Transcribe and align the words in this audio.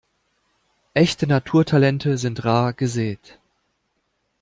Echte 0.95 1.27
Naturtalente 1.27 2.17
sind 2.17 2.43
rar 2.43 2.73
gesät. 2.73 3.37